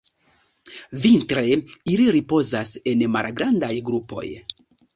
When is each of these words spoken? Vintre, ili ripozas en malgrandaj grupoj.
Vintre, 1.03 1.43
ili 1.93 2.09
ripozas 2.17 2.73
en 2.95 3.07
malgrandaj 3.19 3.73
grupoj. 3.93 4.27